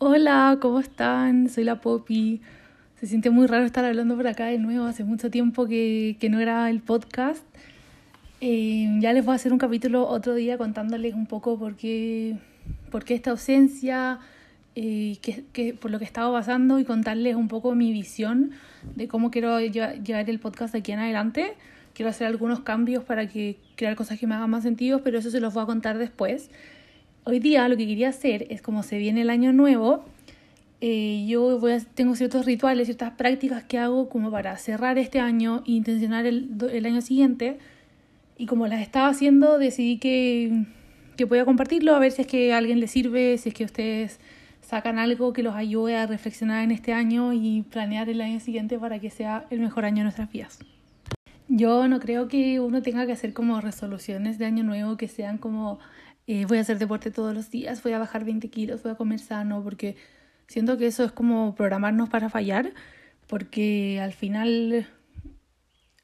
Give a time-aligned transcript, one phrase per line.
[0.00, 1.48] Hola, ¿cómo están?
[1.48, 2.40] Soy la Poppy.
[3.00, 4.84] Se siente muy raro estar hablando por acá de nuevo.
[4.84, 7.42] Hace mucho tiempo que, que no grababa el podcast.
[8.40, 12.36] Eh, ya les voy a hacer un capítulo otro día contándoles un poco por qué,
[12.92, 14.20] por qué esta ausencia,
[14.76, 18.52] eh, qué, qué, por lo que estaba pasando y contarles un poco mi visión
[18.94, 21.56] de cómo quiero llevar el podcast de aquí en adelante.
[21.92, 25.32] Quiero hacer algunos cambios para que crear cosas que me hagan más sentido, pero eso
[25.32, 26.50] se los voy a contar después.
[27.30, 30.02] Hoy día lo que quería hacer es como se viene el año nuevo,
[30.80, 31.60] eh, yo
[31.92, 36.86] tengo ciertos rituales, ciertas prácticas que hago como para cerrar este año e intencionar el,
[36.86, 37.58] año siguiente.
[38.38, 40.64] Y como las estaba haciendo, decidí que,
[41.18, 43.54] que voy a compartirlo, a ver si es que a alguien le sirve, si es
[43.54, 44.20] que ustedes
[44.62, 48.78] sacan algo que los ayude a reflexionar en este año y planear el año siguiente
[48.78, 50.60] para que sea el mejor año de nuestras vidas.
[51.50, 55.36] Yo no creo que uno tenga que hacer como resoluciones de año nuevo que sean
[55.38, 55.78] como
[56.28, 58.96] eh, voy a hacer deporte todos los días, voy a bajar 20 kilos, voy a
[58.96, 59.96] comer sano, porque
[60.46, 62.74] siento que eso es como programarnos para fallar,
[63.26, 64.86] porque al final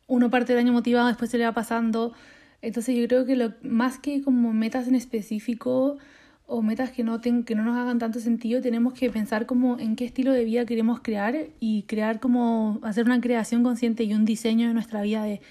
[0.06, 2.14] uno parte del año motivado, después se le va pasando.
[2.62, 5.98] Entonces yo creo que lo, más que como metas en específico
[6.46, 9.78] o metas que no, ten, que no nos hagan tanto sentido, tenemos que pensar como
[9.78, 14.14] en qué estilo de vida queremos crear y crear como hacer una creación consciente y
[14.14, 15.42] un diseño de nuestra vida de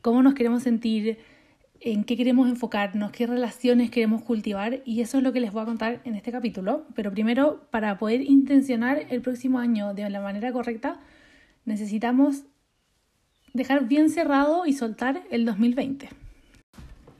[0.00, 1.18] cómo nos queremos sentir,
[1.84, 5.62] en qué queremos enfocarnos, qué relaciones queremos cultivar y eso es lo que les voy
[5.62, 6.86] a contar en este capítulo.
[6.94, 11.00] Pero primero, para poder intencionar el próximo año de la manera correcta,
[11.64, 12.44] necesitamos
[13.52, 16.08] dejar bien cerrado y soltar el 2020.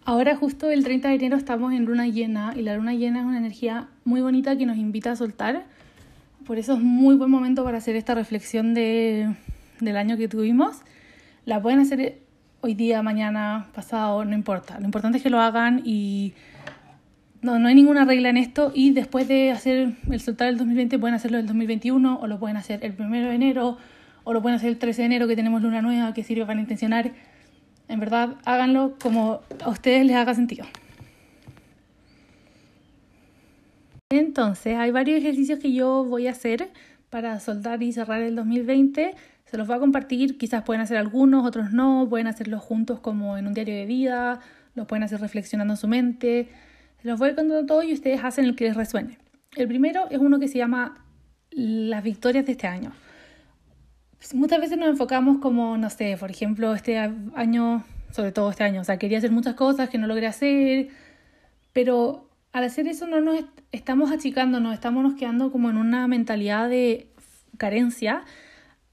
[0.04, 3.26] Ahora justo el 30 de enero estamos en luna llena y la luna llena es
[3.26, 5.66] una energía muy bonita que nos invita a soltar.
[6.46, 9.34] Por eso es muy buen momento para hacer esta reflexión de,
[9.80, 10.80] del año que tuvimos.
[11.44, 12.21] La pueden hacer
[12.62, 14.78] hoy día, mañana, pasado, no importa.
[14.78, 16.32] Lo importante es que lo hagan y
[17.42, 20.96] no, no hay ninguna regla en esto y después de hacer el soltar el 2020
[20.98, 23.78] pueden hacerlo el 2021 o lo pueden hacer el 1 de enero
[24.22, 26.60] o lo pueden hacer el 13 de enero que tenemos luna nueva que sirve para
[26.60, 27.10] intencionar.
[27.88, 30.64] En verdad, háganlo como a ustedes les haga sentido.
[34.10, 36.70] Entonces, hay varios ejercicios que yo voy a hacer
[37.10, 39.16] para soltar y cerrar el 2020
[39.52, 43.36] se los voy a compartir, quizás pueden hacer algunos, otros no, pueden hacerlos juntos como
[43.36, 44.40] en un diario de vida,
[44.74, 46.48] los pueden hacer reflexionando en su mente.
[47.02, 49.18] Se los voy contando todo y ustedes hacen el que les resuene.
[49.54, 51.04] El primero es uno que se llama
[51.50, 52.92] las victorias de este año.
[54.32, 58.80] Muchas veces nos enfocamos como, no sé, por ejemplo, este año, sobre todo este año,
[58.80, 60.88] o sea, quería hacer muchas cosas que no logré hacer,
[61.74, 66.70] pero al hacer eso no nos estamos achicando, nos estamos quedando como en una mentalidad
[66.70, 67.08] de
[67.58, 68.24] carencia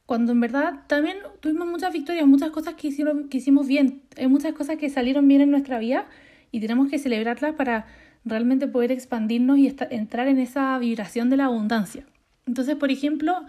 [0.09, 4.25] cuando en verdad también tuvimos muchas victorias, muchas cosas que, hicieron, que hicimos bien, hay
[4.25, 6.07] muchas cosas que salieron bien en nuestra vida
[6.49, 7.85] y tenemos que celebrarlas para
[8.25, 12.07] realmente poder expandirnos y entrar en esa vibración de la abundancia.
[12.47, 13.45] Entonces, por ejemplo,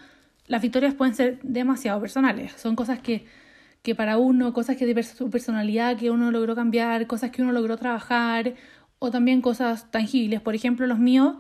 [0.49, 3.25] las victorias pueden ser demasiado personales, son cosas que,
[3.81, 7.53] que para uno, cosas que de su personalidad que uno logró cambiar, cosas que uno
[7.53, 8.53] logró trabajar
[8.99, 10.43] o también cosas tangibles.
[10.43, 11.37] Por ejemplo, los míos,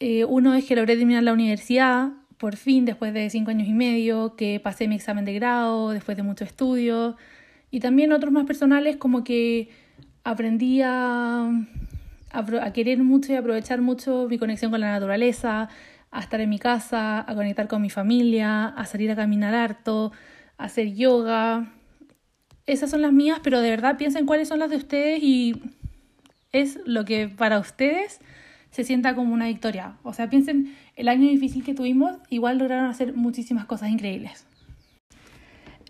[0.00, 3.72] eh, uno es que logré terminar la universidad, por fin, después de cinco años y
[3.72, 7.16] medio, que pasé mi examen de grado, después de mucho estudio,
[7.70, 9.70] y también otros más personales como que
[10.24, 11.50] aprendí a,
[12.72, 15.68] querer mucho y aprovechar mucho mi conexión con la naturaleza,
[16.10, 20.12] a estar en mi casa, a conectar con mi familia, a salir a caminar harto,
[20.56, 21.72] a hacer yoga.
[22.66, 25.60] Esas son las mías, pero de verdad piensen cuáles son las de ustedes y
[26.52, 28.20] es lo que para ustedes
[28.70, 29.96] se sienta como una victoria.
[30.02, 34.46] O sea, piensen, el año difícil que tuvimos, igual lograron hacer muchísimas cosas increíbles.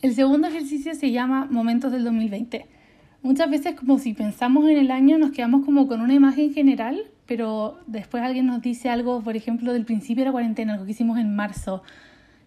[0.01, 2.67] El segundo ejercicio se llama Momentos del 2020.
[3.23, 7.03] Muchas veces como si pensamos en el año nos quedamos como con una imagen general,
[7.27, 10.93] pero después alguien nos dice algo, por ejemplo, del principio de la cuarentena, algo que
[10.93, 11.83] hicimos en marzo,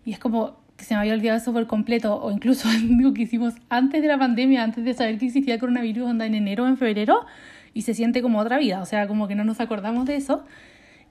[0.05, 3.23] y es como que se me había olvidado eso por completo, o incluso algo que
[3.23, 6.63] hicimos antes de la pandemia, antes de saber que existía el coronavirus, onda en enero
[6.63, 7.25] o en febrero,
[7.73, 10.43] y se siente como otra vida, o sea, como que no nos acordamos de eso.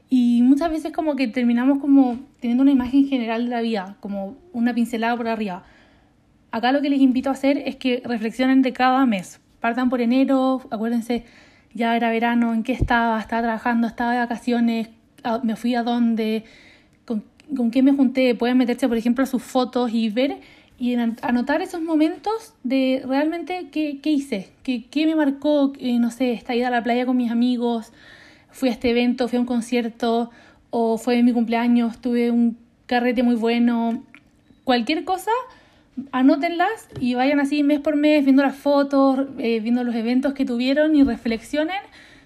[0.08, 4.36] Y muchas veces como que terminamos como teniendo una imagen general de la vida, como
[4.52, 5.62] una pincelada por arriba.
[6.50, 9.40] Acá lo que les invito a hacer es que reflexionen de cada mes.
[9.60, 11.24] Partan por enero, acuérdense,
[11.74, 14.88] ya era verano, en qué estaba, estaba trabajando, estaba de vacaciones,
[15.44, 16.44] me fui a dónde,
[17.04, 17.22] con,
[17.56, 18.34] con qué me junté.
[18.34, 20.40] Pueden meterse, por ejemplo, a sus fotos y ver
[20.80, 26.10] y anotar esos momentos de realmente qué, qué hice, qué, qué me marcó, eh, no
[26.10, 27.92] sé, esta ida a la playa con mis amigos,
[28.48, 30.30] fui a este evento, fui a un concierto,
[30.70, 32.56] o fue mi cumpleaños, tuve un
[32.86, 34.02] carrete muy bueno,
[34.64, 35.30] cualquier cosa,
[36.12, 40.46] anótenlas y vayan así mes por mes viendo las fotos, eh, viendo los eventos que
[40.46, 41.82] tuvieron y reflexionen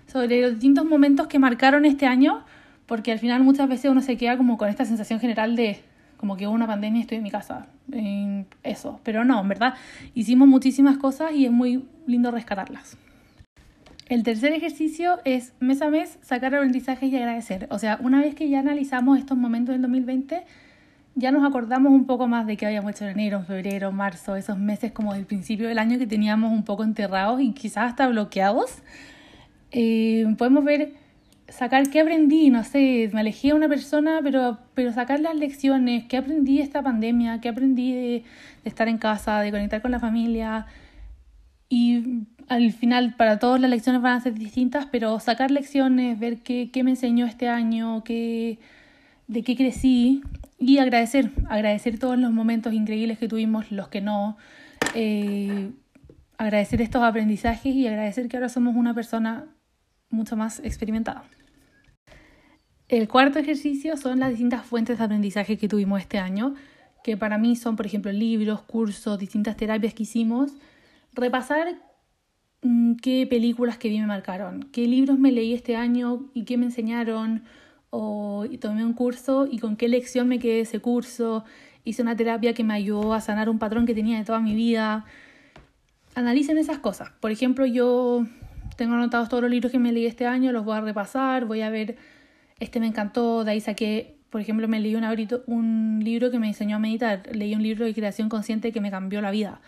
[0.06, 2.44] sobre los distintos momentos que marcaron este año,
[2.86, 5.82] porque al final muchas veces uno se queda como con esta sensación general de
[6.24, 7.66] como que hubo una pandemia y estoy en mi casa.
[8.62, 9.74] eso, pero no, en verdad
[10.14, 12.96] hicimos muchísimas cosas y es muy lindo rescatarlas.
[14.08, 17.66] El tercer ejercicio es mes a mes sacar aprendizajes y agradecer.
[17.70, 20.44] O sea, una vez que ya analizamos estos momentos del 2020,
[21.14, 24.56] ya nos acordamos un poco más de qué habíamos hecho en enero, febrero, marzo, esos
[24.56, 28.78] meses como del principio del año que teníamos un poco enterrados y quizás hasta bloqueados.
[29.72, 30.94] Eh, podemos ver,
[31.48, 36.04] sacar qué aprendí, no sé, me alejé de una persona, pero, pero sacar las lecciones,
[36.04, 38.24] qué aprendí de esta pandemia, qué aprendí de,
[38.64, 40.66] estar en casa, de conectar con la familia.
[41.68, 46.38] Y al final para todos las lecciones van a ser distintas, pero sacar lecciones, ver
[46.38, 48.58] qué, qué me enseñó este año, qué,
[49.28, 50.22] de qué crecí
[50.58, 54.36] y agradecer, agradecer todos los momentos increíbles que tuvimos, los que no,
[54.94, 55.70] eh,
[56.38, 59.46] agradecer estos aprendizajes y agradecer que ahora somos una persona
[60.14, 61.24] mucho más experimentada.
[62.88, 66.54] El cuarto ejercicio son las distintas fuentes de aprendizaje que tuvimos este año,
[67.02, 70.52] que para mí son, por ejemplo, libros, cursos, distintas terapias que hicimos.
[71.12, 71.76] Repasar
[72.64, 76.56] Mm, qué películas que vi me marcaron, qué libros me leí este año y qué
[76.56, 77.44] me enseñaron,
[77.90, 81.44] o tomé un curso y con qué lección me quedé ese curso,
[81.84, 84.54] hice una terapia que me ayudó a sanar un patrón que tenía de toda mi
[84.54, 85.04] vida.
[86.14, 87.10] Analicen esas cosas.
[87.20, 88.26] Por ejemplo, yo
[88.76, 91.62] tengo anotados todos los libros que me leí este año, los voy a repasar, voy
[91.62, 91.96] a ver,
[92.60, 95.04] este me encantó, de ahí saqué, por ejemplo, me leí un,
[95.46, 98.90] un libro que me enseñó a meditar, leí un libro de creación consciente que me
[98.90, 99.60] cambió la vida.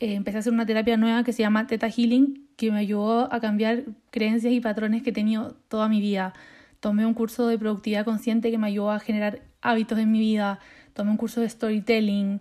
[0.00, 3.32] Eh, empecé a hacer una terapia nueva que se llama Theta Healing, que me ayudó
[3.32, 6.32] a cambiar creencias y patrones que he tenido toda mi vida.
[6.80, 10.58] Tomé un curso de productividad consciente que me ayudó a generar hábitos en mi vida.
[10.94, 12.40] Tomé un curso de storytelling.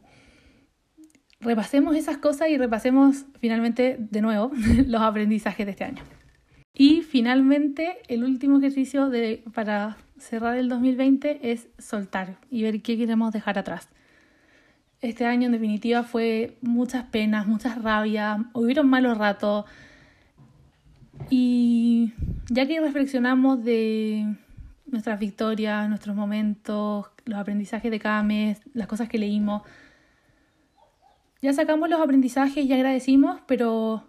[1.42, 4.52] Repasemos esas cosas y repasemos finalmente de nuevo
[4.88, 6.04] los aprendizajes de este año.
[6.74, 9.12] Y finalmente, el último ejercicio
[9.54, 13.90] para cerrar el 2020 es soltar y ver qué queremos dejar atrás.
[15.02, 19.66] Este año en definitiva fue muchas penas, muchas rabias, hubieron malos ratos.
[21.30, 22.14] Y
[22.50, 24.36] ya que reflexionamos de
[24.88, 29.62] nuestras victorias, nuestros momentos, los aprendizajes de cada mes, las cosas que leímos,
[31.42, 34.04] ya sacamos los aprendizajes y agradecimos, pero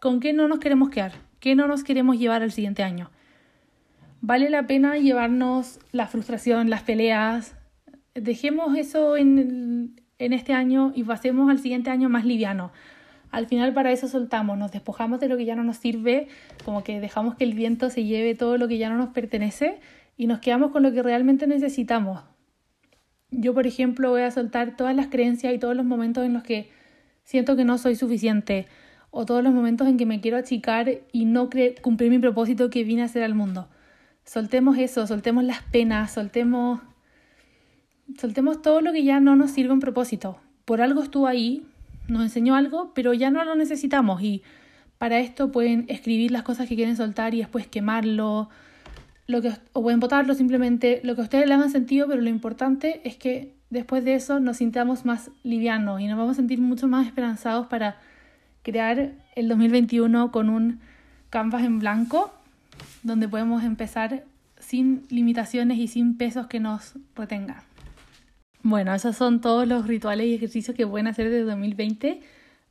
[0.00, 1.12] ¿con qué no nos queremos quedar?
[1.40, 3.10] ¿Qué no nos queremos llevar al siguiente año?
[4.20, 7.54] ¿Vale la pena llevarnos la frustración, las peleas?
[8.14, 12.72] Dejemos eso en en este año y pasemos al siguiente año más liviano.
[13.30, 16.28] Al final para eso soltamos, nos despojamos de lo que ya no nos sirve,
[16.64, 19.80] como que dejamos que el viento se lleve todo lo que ya no nos pertenece
[20.16, 22.22] y nos quedamos con lo que realmente necesitamos.
[23.30, 26.42] Yo, por ejemplo, voy a soltar todas las creencias y todos los momentos en los
[26.42, 26.70] que
[27.24, 28.66] siento que no soy suficiente
[29.10, 31.48] o todos los momentos en que me quiero achicar y no
[31.82, 33.68] cumplir mi propósito que vine a hacer al mundo.
[34.24, 36.80] Soltemos eso, soltemos las penas, soltemos
[38.18, 40.38] soltemos todo lo que ya no nos sirve en propósito.
[40.64, 41.66] Por algo estuvo ahí,
[42.08, 44.42] nos enseñó algo, pero ya no lo necesitamos y
[44.98, 48.48] para esto pueden escribir las cosas que quieren soltar y después quemarlo,
[49.26, 52.28] lo que, o pueden votarlo simplemente, lo que a ustedes le hagan sentido, pero lo
[52.28, 56.60] importante es que después de eso nos sintamos más livianos y nos vamos a sentir
[56.60, 57.98] mucho más esperanzados para
[58.62, 60.80] crear el 2021 con un
[61.30, 62.32] canvas en blanco
[63.02, 64.24] donde podemos empezar
[64.58, 67.58] sin limitaciones y sin pesos que nos retengan.
[68.62, 72.20] Bueno, esos son todos los rituales y ejercicios que pueden hacer desde 2020.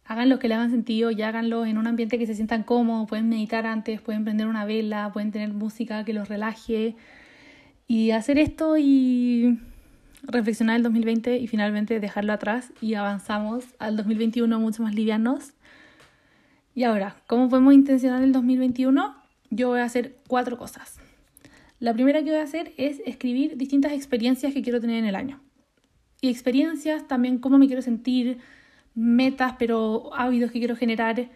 [0.05, 3.07] Hagan lo que le hagan sentido y háganlo en un ambiente que se sientan cómodos.
[3.07, 6.95] Pueden meditar antes, pueden prender una vela, pueden tener música que los relaje.
[7.87, 9.59] Y hacer esto y
[10.23, 15.53] reflexionar el 2020 y finalmente dejarlo atrás y avanzamos al 2021 mucho más livianos.
[16.73, 19.15] Y ahora, ¿cómo podemos intencionar el 2021?
[19.49, 20.99] Yo voy a hacer cuatro cosas.
[21.79, 25.15] La primera que voy a hacer es escribir distintas experiencias que quiero tener en el
[25.15, 25.39] año
[26.21, 28.39] y experiencias, también cómo me quiero sentir,
[28.95, 31.29] metas, pero hábitos que quiero generar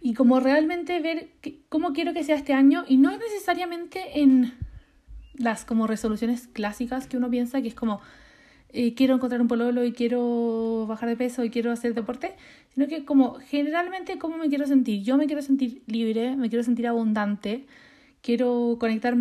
[0.00, 1.30] y como realmente ver
[1.70, 4.52] cómo quiero que sea este año y no necesariamente en
[5.34, 8.00] las como resoluciones clásicas que uno piensa que es como
[8.76, 12.34] eh, quiero encontrar un pololo y quiero bajar de peso y quiero hacer deporte,
[12.74, 15.04] sino que como generalmente cómo me quiero sentir.
[15.04, 17.66] Yo me quiero sentir libre, me quiero sentir abundante,
[18.20, 19.14] quiero conectar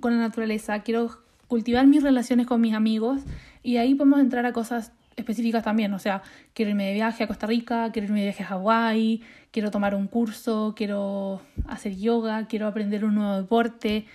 [0.00, 1.18] con la naturaleza, quiero
[1.48, 3.22] cultivar mis relaciones con mis amigos
[3.62, 7.26] y ahí podemos entrar a cosas específicas también, o sea, quiero irme de viaje a
[7.26, 12.46] Costa Rica, quiero irme de viaje a Hawái, quiero tomar un curso, quiero hacer yoga,
[12.46, 14.06] quiero aprender un nuevo deporte,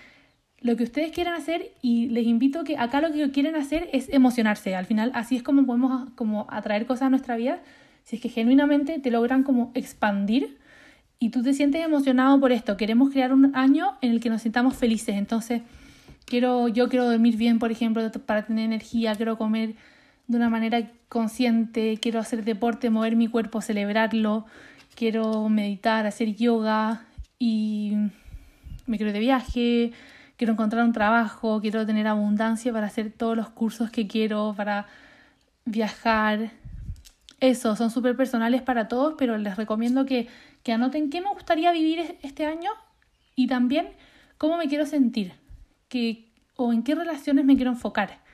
[0.61, 4.09] lo que ustedes quieran hacer y les invito que acá lo que quieren hacer es
[4.09, 7.61] emocionarse, al final así es como podemos como atraer cosas a nuestra vida,
[8.03, 10.57] si es que genuinamente te logran como expandir
[11.17, 14.41] y tú te sientes emocionado por esto, queremos crear un año en el que nos
[14.41, 15.61] sintamos felices, entonces
[16.25, 19.75] quiero, yo quiero dormir bien, por ejemplo, para tener energía, quiero comer
[20.29, 24.45] de una manera consciente, quiero hacer deporte, mover mi cuerpo, celebrarlo,
[24.95, 27.01] quiero meditar, hacer yoga
[27.39, 27.93] y
[28.85, 29.91] me quiero de viaje,
[30.37, 34.85] quiero encontrar un trabajo, quiero tener abundancia para hacer todos los cursos que quiero, para
[35.65, 36.51] viajar.
[37.39, 40.27] Eso, son súper personales para todos, pero les recomiendo que,
[40.61, 42.69] que anoten qué me gustaría vivir este año
[43.35, 43.87] y también
[44.37, 45.33] cómo me quiero sentir
[45.87, 48.28] que, o en qué relaciones me quiero enfocar.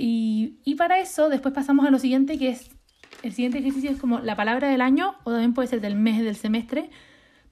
[0.00, 2.70] Y, para eso después pasamos a lo siguiente, que es,
[3.24, 6.22] el siguiente ejercicio es como la palabra del año, o también puede ser del mes,
[6.22, 6.88] del semestre,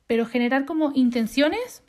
[0.07, 1.83] pero generar como intenciones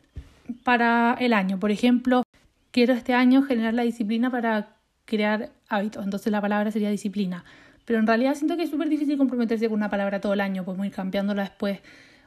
[0.64, 1.60] para el año.
[1.60, 2.24] Por ejemplo,
[2.72, 7.46] quiero este año generar la disciplina para crear hábitos, entonces la palabra sería disciplina.
[7.86, 10.66] Pero en realidad siento que es súper difícil comprometerse con una palabra todo el año,
[10.66, 11.80] podemos ir cambiándola después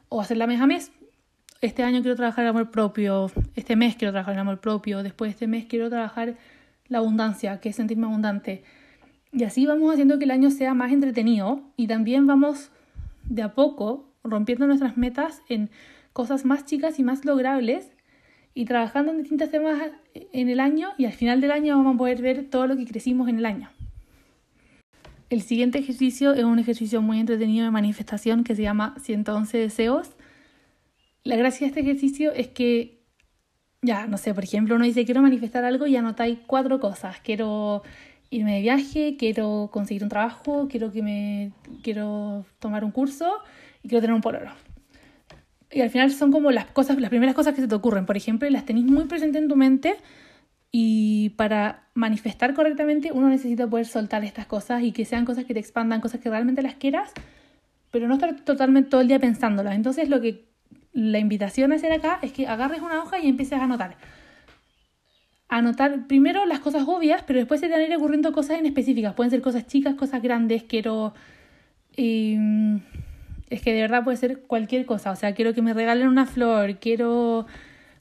[0.07, 0.91] o hacerla mes a mes.
[1.59, 5.27] Este año quiero trabajar el amor propio, este mes quiero trabajar el amor propio, después
[5.29, 6.37] de este mes quiero trabajar
[6.91, 8.63] la abundancia, que es sentirme abundante.
[9.31, 12.69] Y así vamos haciendo que el año sea más entretenido y también vamos
[13.23, 15.69] de a poco rompiendo nuestras metas en
[16.11, 17.89] cosas más chicas y más logrables
[18.53, 19.81] y trabajando en distintos temas
[20.13, 22.85] en el año y al final del año vamos a poder ver todo lo que
[22.85, 23.69] crecimos en el año.
[25.29, 30.09] El siguiente ejercicio es un ejercicio muy entretenido de manifestación que se llama 111 deseos.
[31.23, 33.00] La gracia de este ejercicio es que,
[33.81, 37.19] ya, no sé, por ejemplo, uno dice quiero manifestar algo y anotáis cuatro cosas.
[37.21, 37.83] Quiero
[38.29, 41.51] irme de viaje, quiero conseguir un trabajo, quiero que me
[41.83, 43.31] quiero tomar un curso
[43.83, 44.51] y quiero tener un pololo.
[45.71, 48.17] Y al final son como las cosas, las primeras cosas que se te ocurren, por
[48.17, 49.95] ejemplo, y las tenéis muy presentes en tu mente
[50.71, 55.53] y para manifestar correctamente uno necesita poder soltar estas cosas y que sean cosas que
[55.53, 57.11] te expandan, cosas que realmente las quieras,
[57.89, 59.75] pero no estar totalmente todo el día pensándolas.
[59.75, 60.50] Entonces lo que
[60.93, 63.95] la invitación a hacer acá es que agarres una hoja y empieces a anotar.
[65.47, 68.65] Anotar primero las cosas obvias, pero después se te van a ir ocurriendo cosas en
[68.65, 69.13] específicas.
[69.13, 71.13] Pueden ser cosas chicas, cosas grandes, quiero...
[71.97, 72.37] Eh,
[73.51, 75.11] es que de verdad puede ser cualquier cosa.
[75.11, 77.45] O sea, quiero que me regalen una flor, quiero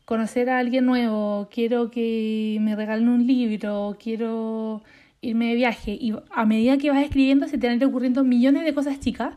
[0.04, 4.82] conocer a alguien nuevo, quiero que me regalen un libro, quiero
[5.20, 5.98] irme de viaje.
[6.00, 9.00] Y a medida que vas escribiendo se te van a ir ocurriendo millones de cosas
[9.00, 9.34] chicas.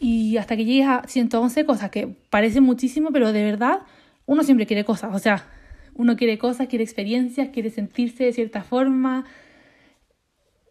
[0.00, 3.82] Y hasta que llegues a 111 cosas, que parece muchísimo, pero de verdad
[4.26, 5.14] uno siempre quiere cosas.
[5.14, 5.46] O sea,
[5.94, 9.26] uno quiere cosas, quiere experiencias, quiere sentirse de cierta forma,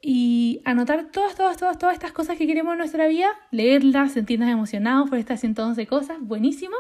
[0.02, 4.50] y anotar todas, todas, todas, todas estas cosas que queremos en nuestra vida, leerlas, sentirnos
[4.50, 6.76] emocionados por estas 111 cosas, buenísimo.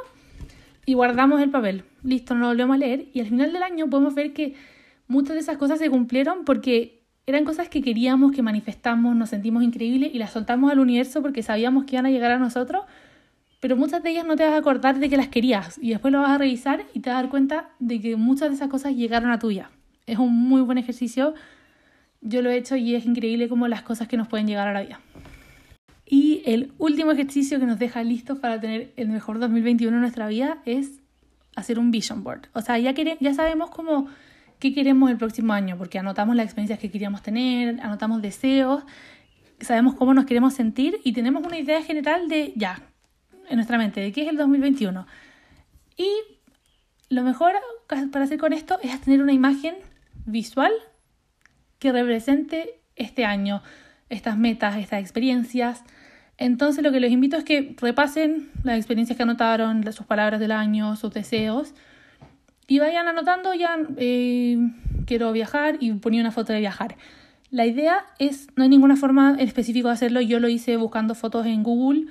[0.85, 1.83] Y guardamos el papel.
[2.01, 3.09] Listo, no lo volvemos a leer.
[3.13, 4.55] Y al final del año podemos ver que
[5.07, 6.98] muchas de esas cosas se cumplieron porque
[7.31, 11.43] eran cosas que queríamos, que manifestamos, nos sentimos increíbles y las soltamos al universo porque
[11.43, 12.83] sabíamos que iban a llegar a nosotros.
[13.59, 15.77] Pero muchas de ellas no te vas a acordar de que las querías.
[15.81, 18.49] Y después lo vas a revisar y te vas a dar cuenta de que muchas
[18.49, 19.69] de esas cosas llegaron a tuya.
[20.07, 21.33] Es un muy buen ejercicio
[22.21, 24.73] yo lo he hecho y es increíble como las cosas que nos pueden llegar a
[24.73, 24.99] la vida.
[26.05, 30.27] Y el último ejercicio que nos deja listos para tener el mejor 2021 en nuestra
[30.27, 30.99] vida es
[31.55, 32.47] hacer un vision board.
[32.53, 34.07] O sea, ya, ya sabemos cómo
[34.59, 38.83] qué queremos el próximo año, porque anotamos las experiencias que queríamos tener, anotamos deseos,
[39.61, 42.81] sabemos cómo nos queremos sentir y tenemos una idea general de ya,
[43.49, 45.07] en nuestra mente, de qué es el 2021.
[45.97, 46.09] Y
[47.09, 47.53] lo mejor
[47.87, 49.75] para hacer con esto es tener una imagen
[50.25, 50.71] visual
[51.79, 53.63] que represente este año,
[54.09, 55.83] estas metas, estas experiencias.
[56.37, 60.51] Entonces lo que les invito es que repasen las experiencias que anotaron, sus palabras del
[60.51, 61.73] año, sus deseos
[62.69, 64.57] y vayan anotando ya eh,
[65.05, 66.95] quiero viajar y ponía una foto de viajar.
[67.51, 71.45] La idea es, no hay ninguna forma específica de hacerlo, yo lo hice buscando fotos
[71.45, 72.05] en Google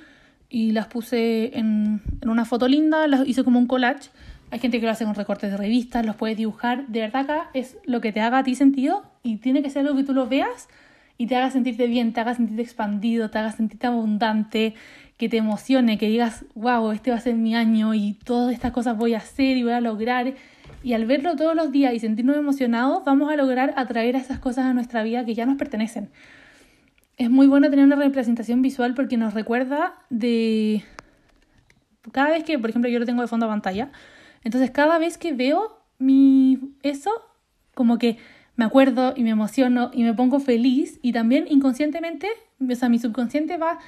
[0.49, 4.09] y las puse en, en una foto linda, las hice como un collage
[4.51, 6.87] hay gente que lo hace con recortes de revistas, los puedes dibujar.
[6.87, 9.85] De verdad acá es lo que te haga a ti sentido y tiene que ser
[9.85, 10.67] algo que tú lo veas
[11.19, 14.73] y te haga sentirte bien, te haga sentirte expandido, te haga sentirte abundante,
[15.17, 18.71] que te emocione, que digas, wow, este va a ser mi año y todas estas
[18.71, 20.33] cosas voy a hacer y voy a lograr.
[20.81, 24.39] Y al verlo todos los días y sentirnos emocionados, vamos a lograr atraer a esas
[24.39, 26.09] cosas a nuestra vida que ya nos pertenecen.
[27.17, 30.85] Es muy bueno tener una representación visual porque nos recuerda de...
[32.13, 33.91] Cada vez que, por ejemplo, yo lo tengo de fondo a pantalla,
[34.45, 37.11] entonces cada vez que veo mi eso,
[37.75, 38.19] como que
[38.59, 42.27] me acuerdo y me emociono y me pongo feliz y también inconscientemente,
[42.59, 43.79] o sea, mi subconsciente va,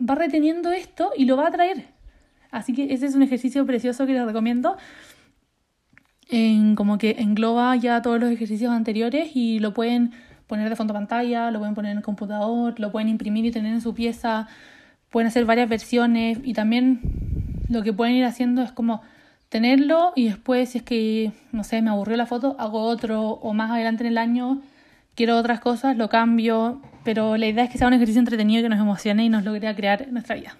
[0.00, 1.84] va reteniendo esto y lo va a traer.
[2.50, 4.76] Así que ese es un ejercicio precioso que les recomiendo.
[6.28, 10.10] En, como que engloba ya todos los ejercicios anteriores y lo pueden
[10.48, 13.72] poner de fondo pantalla, lo pueden poner en el computador, lo pueden imprimir y tener
[13.72, 14.48] en su pieza,
[15.10, 17.02] pueden hacer varias versiones y también
[17.68, 19.00] lo que pueden ir haciendo es como
[19.52, 23.52] tenerlo y después si es que, no sé, me aburrió la foto, hago otro o
[23.52, 24.62] más adelante en el año
[25.14, 28.70] quiero otras cosas, lo cambio, pero la idea es que sea un ejercicio entretenido que
[28.70, 30.56] nos emocione y nos logre crear nuestra vida.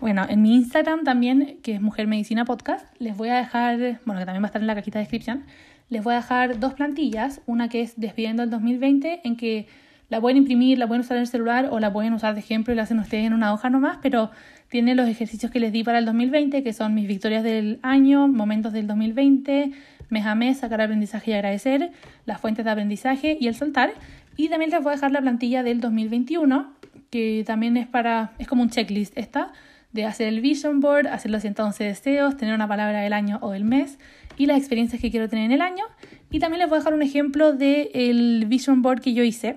[0.00, 4.20] Bueno, en mi Instagram también, que es Mujer Medicina Podcast, les voy a dejar, bueno,
[4.20, 5.44] que también va a estar en la cajita de descripción,
[5.88, 9.66] les voy a dejar dos plantillas, una que es Despidiendo el 2020, en que
[10.10, 12.74] la pueden imprimir, la pueden usar en el celular o la pueden usar de ejemplo
[12.74, 14.30] y la hacen ustedes en una hoja nomás, pero
[14.74, 18.26] tiene los ejercicios que les di para el 2020, que son mis victorias del año,
[18.26, 19.70] momentos del 2020,
[20.08, 21.92] mes a mes, sacar aprendizaje y agradecer,
[22.26, 23.92] las fuentes de aprendizaje y el soltar.
[24.36, 26.72] Y también les voy a dejar la plantilla del 2021,
[27.10, 29.52] que también es para, es como un checklist esta,
[29.92, 33.52] de hacer el vision board, hacer los 111 deseos, tener una palabra del año o
[33.52, 34.00] del mes
[34.36, 35.84] y las experiencias que quiero tener en el año.
[36.32, 39.56] Y también les voy a dejar un ejemplo del vision board que yo hice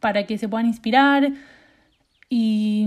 [0.00, 1.32] para que se puedan inspirar
[2.28, 2.86] y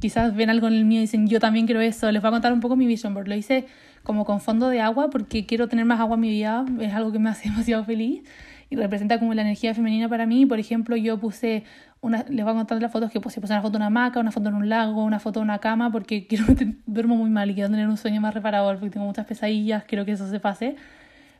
[0.00, 2.10] quizás ven algo en el mío y dicen yo también quiero eso.
[2.10, 3.28] Les voy a contar un poco mi vision board.
[3.28, 3.66] Lo hice
[4.02, 7.12] como con fondo de agua porque quiero tener más agua en mi vida, es algo
[7.12, 8.22] que me hace demasiado feliz
[8.70, 10.46] y representa como la energía femenina para mí.
[10.46, 11.64] Por ejemplo, yo puse
[12.00, 14.20] una, les voy a contar las fotos que puse, puse una foto de una hamaca,
[14.20, 16.44] una foto en un lago, una foto de una cama porque quiero
[16.86, 20.04] duermo muy mal y quiero tener un sueño más reparador porque tengo muchas pesadillas, quiero
[20.04, 20.76] que eso se pase.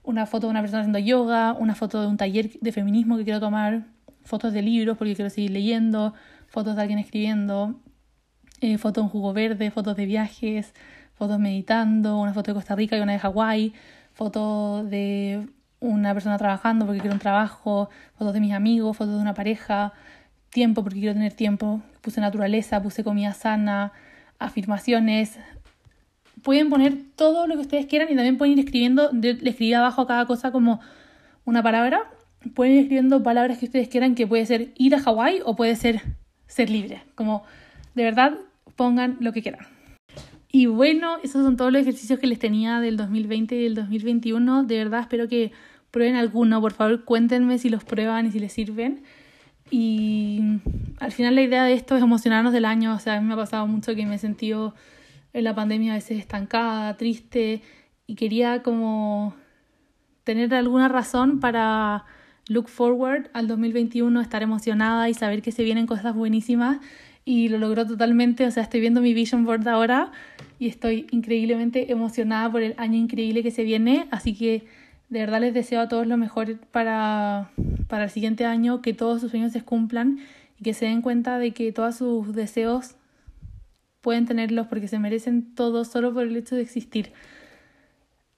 [0.02, 3.24] Una foto de una persona haciendo yoga, una foto de un taller de feminismo que
[3.24, 3.84] quiero tomar,
[4.24, 6.14] fotos de libros porque quiero seguir leyendo,
[6.48, 7.80] fotos de alguien escribiendo,
[8.60, 10.74] eh, fotos en jugo verde, fotos de viajes,
[11.14, 13.72] fotos meditando, una foto de Costa Rica y una de Hawái,
[14.12, 15.46] fotos de
[15.80, 19.92] una persona trabajando porque quiero un trabajo, fotos de mis amigos, fotos de una pareja,
[20.50, 23.92] tiempo porque quiero tener tiempo, puse naturaleza, puse comida sana,
[24.38, 25.38] afirmaciones.
[26.42, 30.02] Pueden poner todo lo que ustedes quieran y también pueden ir escribiendo, le escribí abajo
[30.02, 30.80] a cada cosa como
[31.44, 32.08] una palabra
[32.54, 35.76] pueden ir escribiendo palabras que ustedes quieran, que puede ser ir a Hawái o puede
[35.76, 36.00] ser
[36.46, 37.02] ser libre.
[37.14, 37.44] Como
[37.94, 38.34] de verdad
[38.80, 39.66] pongan lo que quieran.
[40.50, 44.64] Y bueno, esos son todos los ejercicios que les tenía del 2020 y del 2021.
[44.64, 45.52] De verdad espero que
[45.90, 46.62] prueben alguno.
[46.62, 49.02] Por favor, cuéntenme si los prueban y si les sirven.
[49.70, 50.40] Y
[50.98, 52.94] al final la idea de esto es emocionarnos del año.
[52.94, 54.74] O sea, a mí me ha pasado mucho que me he sentido
[55.34, 57.60] en la pandemia a veces estancada, triste.
[58.06, 59.34] Y quería como
[60.24, 62.06] tener alguna razón para
[62.48, 66.78] look forward al 2021, estar emocionada y saber que se vienen cosas buenísimas
[67.24, 70.12] y lo logró totalmente, o sea, estoy viendo mi vision board ahora
[70.58, 74.64] y estoy increíblemente emocionada por el año increíble que se viene, así que
[75.08, 77.50] de verdad les deseo a todos lo mejor para,
[77.88, 80.18] para el siguiente año, que todos sus sueños se cumplan
[80.58, 82.96] y que se den cuenta de que todos sus deseos
[84.00, 87.12] pueden tenerlos porque se merecen todos solo por el hecho de existir.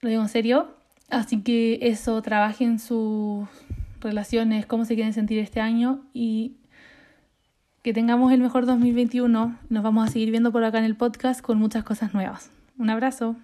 [0.00, 0.74] Lo digo en serio.
[1.08, 3.46] Así que eso, trabajen sus
[4.00, 6.56] relaciones, cómo se quieren sentir este año y
[7.82, 9.58] que tengamos el mejor 2021.
[9.68, 12.50] Nos vamos a seguir viendo por acá en el podcast con muchas cosas nuevas.
[12.78, 13.36] Un abrazo.